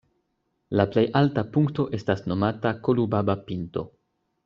La 0.79 0.85
plej 0.95 1.03
alta 1.19 1.45
punkto 1.57 1.87
estas 1.99 2.25
nomata 2.33 2.75
"Kolubaba"-pinto. 2.89 3.89